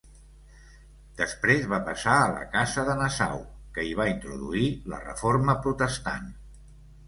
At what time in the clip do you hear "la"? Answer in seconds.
2.37-2.47, 4.95-5.05